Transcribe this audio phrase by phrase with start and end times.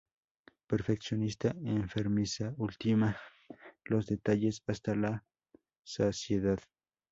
[0.65, 3.15] Perfeccionista enfermiza, ultima
[3.83, 5.23] los detalles hasta la
[5.83, 6.57] saciedad.